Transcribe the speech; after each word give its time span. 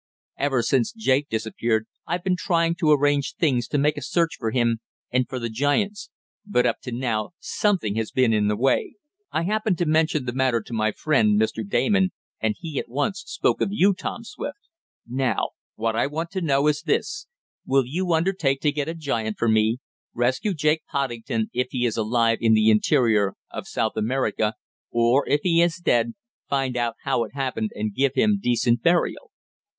"Ever 0.39 0.63
since 0.63 0.91
Jake 0.93 1.29
disappeared 1.29 1.85
I've 2.07 2.23
been 2.23 2.35
trying 2.35 2.73
to 2.79 2.91
arrange 2.91 3.35
things 3.35 3.67
to 3.67 3.77
make 3.77 3.97
a 3.97 4.01
search 4.01 4.33
for 4.39 4.49
him, 4.49 4.79
and 5.11 5.29
for 5.29 5.37
the 5.37 5.47
giants, 5.47 6.09
but 6.43 6.65
up 6.65 6.79
to 6.81 6.91
now 6.91 7.33
something 7.37 7.93
has 7.97 8.09
been 8.09 8.33
in 8.33 8.47
the 8.47 8.55
way. 8.55 8.95
I 9.31 9.43
happened 9.43 9.77
to 9.77 9.85
mention 9.85 10.25
the 10.25 10.33
matter 10.33 10.59
to 10.59 10.73
my 10.73 10.91
friend, 10.91 11.39
Mr. 11.39 11.61
Damon, 11.63 12.09
and 12.39 12.55
he 12.57 12.79
at 12.79 12.89
once 12.89 13.21
spoke 13.27 13.61
of 13.61 13.67
you, 13.71 13.93
Tom 13.93 14.23
Swift." 14.23 14.57
"Now, 15.07 15.49
what 15.75 15.95
I 15.95 16.07
want 16.07 16.31
to 16.31 16.41
know 16.41 16.65
is 16.65 16.81
this: 16.81 17.27
Will 17.63 17.85
you 17.85 18.11
undertake 18.13 18.59
to 18.61 18.71
get 18.71 18.89
a 18.89 18.95
giant 18.95 19.37
for 19.37 19.47
me, 19.47 19.77
rescue 20.15 20.55
Jake 20.55 20.81
Poddington 20.91 21.51
if 21.53 21.67
he 21.69 21.85
is 21.85 21.95
alive 21.95 22.39
in 22.41 22.55
the 22.55 22.71
interior 22.71 23.35
of 23.51 23.67
South 23.67 23.95
America, 23.95 24.55
or, 24.89 25.29
if 25.29 25.41
he 25.43 25.61
is 25.61 25.75
dead, 25.77 26.15
find 26.49 26.75
out 26.75 26.95
how 27.03 27.23
it 27.23 27.35
happened 27.35 27.69
and 27.75 27.93
give 27.93 28.15
him 28.15 28.39
decent 28.41 28.81
burial? 28.81 29.29